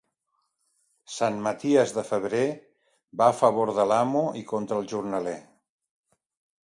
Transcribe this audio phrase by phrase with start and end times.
[1.15, 2.41] Sant Maties de febrer
[3.21, 5.37] va a favor de l'amo i contra el jornaler.